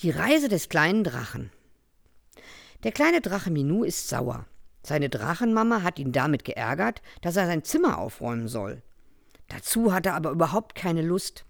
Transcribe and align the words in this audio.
Die 0.00 0.10
Reise 0.10 0.50
des 0.50 0.68
kleinen 0.68 1.04
Drachen. 1.04 1.50
Der 2.82 2.92
kleine 2.92 3.22
Drache 3.22 3.50
Minou 3.50 3.82
ist 3.82 4.08
sauer. 4.08 4.44
Seine 4.82 5.08
Drachenmama 5.08 5.82
hat 5.82 5.98
ihn 5.98 6.12
damit 6.12 6.44
geärgert, 6.44 7.00
dass 7.22 7.36
er 7.36 7.46
sein 7.46 7.64
Zimmer 7.64 7.96
aufräumen 7.96 8.46
soll. 8.46 8.82
Dazu 9.48 9.94
hat 9.94 10.04
er 10.04 10.12
aber 10.12 10.32
überhaupt 10.32 10.74
keine 10.74 11.00
Lust. 11.00 11.46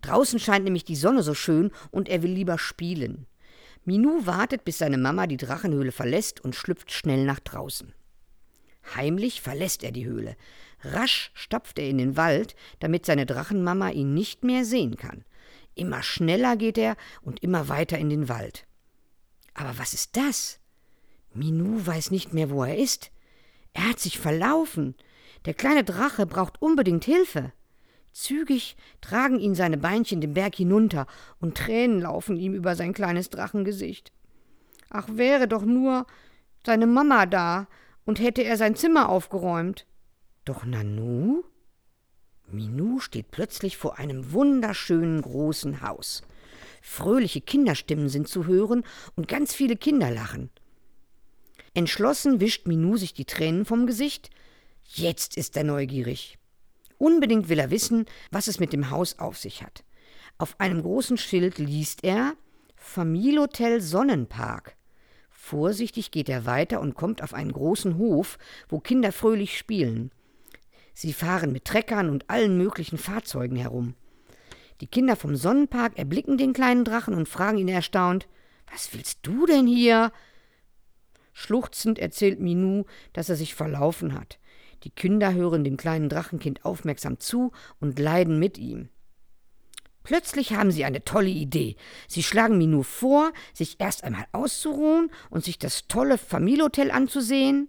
Draußen 0.00 0.38
scheint 0.38 0.62
nämlich 0.64 0.84
die 0.84 0.94
Sonne 0.94 1.24
so 1.24 1.34
schön 1.34 1.72
und 1.90 2.08
er 2.08 2.22
will 2.22 2.30
lieber 2.30 2.56
spielen. 2.56 3.26
Minou 3.84 4.26
wartet, 4.26 4.64
bis 4.64 4.78
seine 4.78 4.96
Mama 4.96 5.26
die 5.26 5.36
Drachenhöhle 5.36 5.90
verlässt 5.90 6.40
und 6.40 6.54
schlüpft 6.54 6.92
schnell 6.92 7.24
nach 7.24 7.40
draußen. 7.40 7.92
Heimlich 8.94 9.42
verlässt 9.42 9.82
er 9.82 9.90
die 9.90 10.06
Höhle. 10.06 10.36
Rasch 10.82 11.32
stapft 11.34 11.80
er 11.80 11.88
in 11.88 11.98
den 11.98 12.16
Wald, 12.16 12.54
damit 12.78 13.06
seine 13.06 13.26
Drachenmama 13.26 13.90
ihn 13.90 14.14
nicht 14.14 14.44
mehr 14.44 14.64
sehen 14.64 14.94
kann. 14.94 15.24
Immer 15.74 16.02
schneller 16.02 16.56
geht 16.56 16.78
er 16.78 16.96
und 17.22 17.42
immer 17.42 17.68
weiter 17.68 17.98
in 17.98 18.10
den 18.10 18.28
Wald. 18.28 18.66
Aber 19.54 19.78
was 19.78 19.94
ist 19.94 20.16
das? 20.16 20.60
Minou 21.34 21.86
weiß 21.86 22.10
nicht 22.10 22.32
mehr, 22.34 22.50
wo 22.50 22.64
er 22.64 22.76
ist. 22.76 23.10
Er 23.72 23.88
hat 23.88 24.00
sich 24.00 24.18
verlaufen. 24.18 24.94
Der 25.44 25.54
kleine 25.54 25.84
Drache 25.84 26.26
braucht 26.26 26.60
unbedingt 26.60 27.04
Hilfe. 27.04 27.52
Zügig 28.12 28.76
tragen 29.00 29.40
ihn 29.40 29.54
seine 29.54 29.78
Beinchen 29.78 30.20
den 30.20 30.34
Berg 30.34 30.56
hinunter, 30.56 31.06
und 31.40 31.56
Tränen 31.56 32.02
laufen 32.02 32.36
ihm 32.36 32.52
über 32.52 32.76
sein 32.76 32.92
kleines 32.92 33.30
Drachengesicht. 33.30 34.12
Ach, 34.90 35.08
wäre 35.10 35.48
doch 35.48 35.64
nur 35.64 36.06
seine 36.64 36.86
Mama 36.86 37.24
da, 37.24 37.68
und 38.04 38.20
hätte 38.20 38.42
er 38.42 38.58
sein 38.58 38.76
Zimmer 38.76 39.08
aufgeräumt. 39.08 39.86
Doch 40.44 40.64
Nanu? 40.64 41.44
Minou 42.52 43.00
steht 43.00 43.30
plötzlich 43.30 43.76
vor 43.76 43.98
einem 43.98 44.32
wunderschönen 44.32 45.22
großen 45.22 45.82
Haus. 45.82 46.22
Fröhliche 46.80 47.40
Kinderstimmen 47.40 48.08
sind 48.08 48.28
zu 48.28 48.46
hören 48.46 48.84
und 49.16 49.28
ganz 49.28 49.54
viele 49.54 49.76
Kinder 49.76 50.10
lachen. 50.10 50.50
Entschlossen 51.74 52.40
wischt 52.40 52.66
Minou 52.66 52.96
sich 52.96 53.14
die 53.14 53.24
Tränen 53.24 53.64
vom 53.64 53.86
Gesicht. 53.86 54.30
Jetzt 54.84 55.36
ist 55.36 55.56
er 55.56 55.64
neugierig. 55.64 56.38
Unbedingt 56.98 57.48
will 57.48 57.58
er 57.58 57.70
wissen, 57.70 58.06
was 58.30 58.46
es 58.46 58.60
mit 58.60 58.72
dem 58.72 58.90
Haus 58.90 59.18
auf 59.18 59.38
sich 59.38 59.62
hat. 59.62 59.84
Auf 60.38 60.60
einem 60.60 60.82
großen 60.82 61.16
Schild 61.18 61.58
liest 61.58 62.04
er 62.04 62.34
Familienhotel 62.76 63.80
Sonnenpark. 63.80 64.76
Vorsichtig 65.30 66.10
geht 66.10 66.28
er 66.28 66.46
weiter 66.46 66.80
und 66.80 66.94
kommt 66.94 67.22
auf 67.22 67.32
einen 67.32 67.52
großen 67.52 67.96
Hof, 67.96 68.38
wo 68.68 68.80
Kinder 68.80 69.12
fröhlich 69.12 69.56
spielen. 69.56 70.10
Sie 70.94 71.12
fahren 71.12 71.52
mit 71.52 71.64
Treckern 71.64 72.10
und 72.10 72.28
allen 72.28 72.56
möglichen 72.58 72.98
Fahrzeugen 72.98 73.56
herum. 73.56 73.94
Die 74.80 74.86
Kinder 74.86 75.16
vom 75.16 75.36
Sonnenpark 75.36 75.96
erblicken 75.98 76.38
den 76.38 76.52
kleinen 76.52 76.84
Drachen 76.84 77.14
und 77.14 77.28
fragen 77.28 77.58
ihn 77.58 77.68
erstaunt: 77.68 78.28
Was 78.70 78.92
willst 78.92 79.20
du 79.22 79.46
denn 79.46 79.66
hier? 79.66 80.12
Schluchzend 81.32 81.98
erzählt 81.98 82.40
Minou, 82.40 82.84
dass 83.12 83.28
er 83.28 83.36
sich 83.36 83.54
verlaufen 83.54 84.14
hat. 84.14 84.38
Die 84.84 84.90
Kinder 84.90 85.32
hören 85.32 85.64
dem 85.64 85.76
kleinen 85.76 86.08
Drachenkind 86.08 86.64
aufmerksam 86.64 87.20
zu 87.20 87.52
und 87.80 87.98
leiden 87.98 88.38
mit 88.38 88.58
ihm. 88.58 88.88
Plötzlich 90.02 90.52
haben 90.54 90.72
sie 90.72 90.84
eine 90.84 91.04
tolle 91.04 91.28
Idee. 91.28 91.76
Sie 92.08 92.24
schlagen 92.24 92.58
Minou 92.58 92.82
vor, 92.82 93.32
sich 93.54 93.76
erst 93.78 94.02
einmal 94.02 94.26
auszuruhen 94.32 95.10
und 95.30 95.44
sich 95.44 95.58
das 95.58 95.86
tolle 95.86 96.18
Familienhotel 96.18 96.90
anzusehen. 96.90 97.68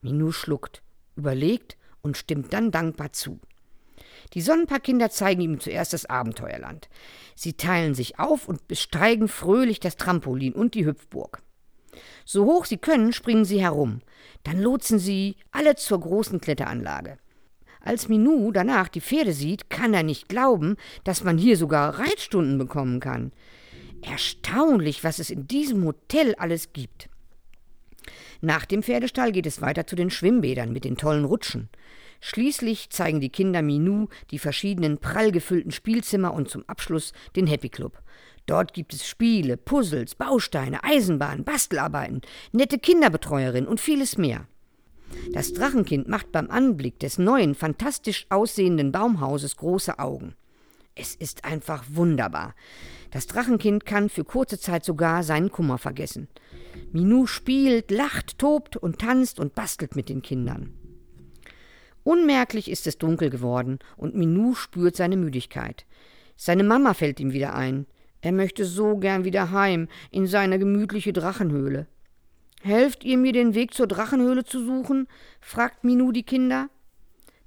Minou 0.00 0.32
schluckt, 0.32 0.82
überlegt 1.14 1.76
und 2.02 2.16
stimmt 2.16 2.52
dann 2.52 2.70
dankbar 2.70 3.12
zu. 3.12 3.40
Die 4.34 4.40
Sonnenparkkinder 4.40 5.10
zeigen 5.10 5.40
ihm 5.40 5.60
zuerst 5.60 5.92
das 5.92 6.06
Abenteuerland. 6.06 6.88
Sie 7.34 7.54
teilen 7.54 7.94
sich 7.94 8.18
auf 8.18 8.48
und 8.48 8.66
besteigen 8.68 9.28
fröhlich 9.28 9.80
das 9.80 9.96
Trampolin 9.96 10.52
und 10.52 10.74
die 10.74 10.86
Hüpfburg. 10.86 11.42
So 12.24 12.46
hoch 12.46 12.64
sie 12.64 12.78
können, 12.78 13.12
springen 13.12 13.44
sie 13.44 13.60
herum. 13.60 14.00
Dann 14.44 14.60
lotsen 14.60 14.98
sie 14.98 15.36
alle 15.50 15.76
zur 15.76 16.00
großen 16.00 16.40
Kletteranlage. 16.40 17.18
Als 17.80 18.08
Minou 18.08 18.52
danach 18.52 18.88
die 18.88 19.00
Pferde 19.00 19.32
sieht, 19.32 19.68
kann 19.68 19.92
er 19.92 20.04
nicht 20.04 20.28
glauben, 20.28 20.76
dass 21.04 21.24
man 21.24 21.36
hier 21.36 21.56
sogar 21.56 21.98
Reitstunden 21.98 22.56
bekommen 22.56 23.00
kann. 23.00 23.32
Erstaunlich, 24.02 25.04
was 25.04 25.18
es 25.18 25.30
in 25.30 25.48
diesem 25.48 25.84
Hotel 25.84 26.34
alles 26.36 26.72
gibt. 26.72 27.08
Nach 28.44 28.66
dem 28.66 28.82
Pferdestall 28.82 29.30
geht 29.30 29.46
es 29.46 29.60
weiter 29.60 29.86
zu 29.86 29.94
den 29.94 30.10
Schwimmbädern 30.10 30.72
mit 30.72 30.84
den 30.84 30.96
tollen 30.96 31.24
Rutschen. 31.24 31.68
Schließlich 32.20 32.90
zeigen 32.90 33.20
die 33.20 33.28
Kinder 33.28 33.62
Minou 33.62 34.08
die 34.32 34.40
verschiedenen 34.40 34.98
prall 34.98 35.30
gefüllten 35.30 35.70
Spielzimmer 35.70 36.34
und 36.34 36.50
zum 36.50 36.64
Abschluss 36.66 37.12
den 37.36 37.46
Happy 37.46 37.68
Club. 37.68 38.02
Dort 38.46 38.74
gibt 38.74 38.94
es 38.94 39.06
Spiele, 39.06 39.56
Puzzles, 39.56 40.16
Bausteine, 40.16 40.82
Eisenbahnen, 40.82 41.44
Bastelarbeiten, 41.44 42.20
nette 42.50 42.80
Kinderbetreuerin 42.80 43.68
und 43.68 43.80
vieles 43.80 44.18
mehr. 44.18 44.48
Das 45.32 45.52
Drachenkind 45.52 46.08
macht 46.08 46.32
beim 46.32 46.50
Anblick 46.50 46.98
des 46.98 47.18
neuen, 47.18 47.54
fantastisch 47.54 48.26
aussehenden 48.28 48.90
Baumhauses 48.90 49.56
große 49.56 50.00
Augen. 50.00 50.34
Es 50.94 51.14
ist 51.14 51.44
einfach 51.44 51.84
wunderbar. 51.88 52.54
Das 53.10 53.26
Drachenkind 53.26 53.86
kann 53.86 54.08
für 54.08 54.24
kurze 54.24 54.58
Zeit 54.58 54.84
sogar 54.84 55.22
seinen 55.22 55.50
Kummer 55.50 55.78
vergessen. 55.78 56.28
Minou 56.92 57.26
spielt, 57.26 57.90
lacht, 57.90 58.38
tobt 58.38 58.76
und 58.76 58.98
tanzt 58.98 59.40
und 59.40 59.54
bastelt 59.54 59.96
mit 59.96 60.08
den 60.08 60.22
Kindern. 60.22 60.74
Unmerklich 62.04 62.70
ist 62.70 62.86
es 62.86 62.98
dunkel 62.98 63.30
geworden 63.30 63.78
und 63.96 64.14
Minou 64.14 64.54
spürt 64.54 64.96
seine 64.96 65.16
Müdigkeit. 65.16 65.86
Seine 66.36 66.64
Mama 66.64 66.94
fällt 66.94 67.20
ihm 67.20 67.32
wieder 67.32 67.54
ein. 67.54 67.86
Er 68.20 68.32
möchte 68.32 68.64
so 68.64 68.96
gern 68.96 69.24
wieder 69.24 69.50
heim 69.50 69.88
in 70.10 70.26
seine 70.26 70.58
gemütliche 70.58 71.12
Drachenhöhle. 71.12 71.86
Helft 72.62 73.04
ihr 73.04 73.18
mir 73.18 73.32
den 73.32 73.54
Weg 73.54 73.74
zur 73.74 73.86
Drachenhöhle 73.86 74.44
zu 74.44 74.64
suchen? 74.64 75.08
fragt 75.40 75.84
Minou 75.84 76.12
die 76.12 76.22
Kinder. 76.22 76.68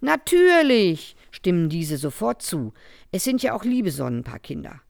Natürlich, 0.02 1.16
stimmen 1.36 1.70
diese 1.70 1.98
sofort 1.98 2.42
zu. 2.42 2.74
Es 3.12 3.24
sind 3.24 3.44
ja 3.44 3.54
auch 3.54 3.64
liebe 3.64 3.92
Sonnenpaarkinder. 3.92 4.82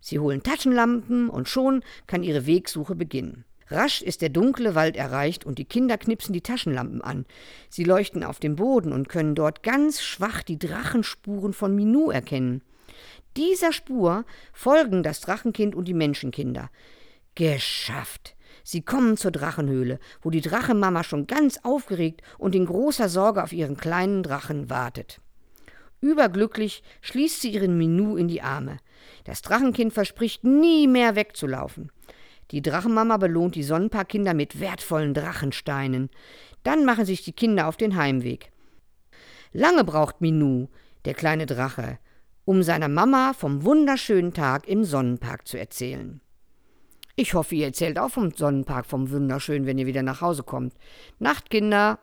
Sie 0.00 0.18
holen 0.18 0.42
Taschenlampen 0.42 1.28
und 1.28 1.48
schon 1.48 1.84
kann 2.08 2.24
ihre 2.24 2.44
Wegsuche 2.44 2.96
beginnen. 2.96 3.44
Rasch 3.68 4.02
ist 4.02 4.20
der 4.20 4.28
dunkle 4.28 4.74
Wald 4.74 4.96
erreicht 4.96 5.46
und 5.46 5.58
die 5.58 5.64
Kinder 5.64 5.96
knipsen 5.96 6.32
die 6.32 6.42
Taschenlampen 6.42 7.00
an. 7.02 7.24
Sie 7.70 7.84
leuchten 7.84 8.24
auf 8.24 8.40
dem 8.40 8.56
Boden 8.56 8.92
und 8.92 9.08
können 9.08 9.36
dort 9.36 9.62
ganz 9.62 10.02
schwach 10.02 10.42
die 10.42 10.58
Drachenspuren 10.58 11.52
von 11.52 11.74
Minou 11.74 12.10
erkennen. 12.10 12.62
Dieser 13.36 13.72
Spur 13.72 14.24
folgen 14.52 15.04
das 15.04 15.20
Drachenkind 15.20 15.74
und 15.74 15.86
die 15.86 15.94
Menschenkinder. 15.94 16.68
Geschafft! 17.36 18.34
Sie 18.64 18.82
kommen 18.82 19.16
zur 19.16 19.30
Drachenhöhle, 19.30 20.00
wo 20.20 20.30
die 20.30 20.40
Drachenmama 20.40 21.04
schon 21.04 21.26
ganz 21.26 21.60
aufgeregt 21.62 22.22
und 22.38 22.54
in 22.54 22.66
großer 22.66 23.08
Sorge 23.08 23.42
auf 23.42 23.52
ihren 23.52 23.76
kleinen 23.76 24.22
Drachen 24.22 24.68
wartet. 24.68 25.20
Überglücklich 26.02 26.82
schließt 27.00 27.40
sie 27.40 27.52
ihren 27.52 27.78
Minou 27.78 28.16
in 28.16 28.26
die 28.26 28.42
Arme. 28.42 28.78
Das 29.24 29.40
Drachenkind 29.40 29.92
verspricht, 29.94 30.42
nie 30.42 30.88
mehr 30.88 31.14
wegzulaufen. 31.14 31.92
Die 32.50 32.60
Drachenmama 32.60 33.16
belohnt 33.16 33.54
die 33.54 33.62
Sonnenpaarkinder 33.62 34.34
mit 34.34 34.60
wertvollen 34.60 35.14
Drachensteinen. 35.14 36.10
Dann 36.64 36.84
machen 36.84 37.06
sich 37.06 37.22
die 37.22 37.32
Kinder 37.32 37.68
auf 37.68 37.76
den 37.76 37.96
Heimweg. 37.96 38.50
Lange 39.52 39.84
braucht 39.84 40.20
Minou, 40.20 40.68
der 41.04 41.14
kleine 41.14 41.46
Drache, 41.46 41.98
um 42.44 42.64
seiner 42.64 42.88
Mama 42.88 43.32
vom 43.32 43.64
wunderschönen 43.64 44.34
Tag 44.34 44.66
im 44.66 44.84
Sonnenpark 44.84 45.46
zu 45.46 45.56
erzählen. 45.56 46.20
Ich 47.14 47.34
hoffe, 47.34 47.54
ihr 47.54 47.66
erzählt 47.66 47.98
auch 47.98 48.10
vom 48.10 48.32
Sonnenpark 48.32 48.86
vom 48.86 49.10
Wunderschönen, 49.10 49.66
wenn 49.66 49.78
ihr 49.78 49.86
wieder 49.86 50.02
nach 50.02 50.20
Hause 50.20 50.42
kommt. 50.42 50.74
Nacht, 51.20 51.48
Kinder! 51.48 52.00